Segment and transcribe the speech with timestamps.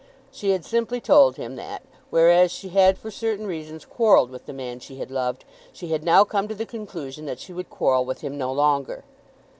[0.31, 4.51] She had simply told him that, whereas she had for certain reasons quarrelled with the
[4.51, 8.03] man she had loved, she had now come to the conclusion that she would quarrel
[8.03, 9.03] with him no longer.